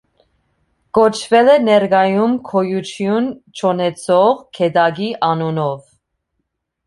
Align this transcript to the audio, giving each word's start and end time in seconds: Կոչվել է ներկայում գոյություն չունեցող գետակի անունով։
Կոչվել 0.97 1.49
է 1.55 1.57
ներկայում 1.65 2.33
գոյություն 2.47 3.27
չունեցող 3.61 4.41
գետակի 4.61 5.11
անունով։ 5.31 5.79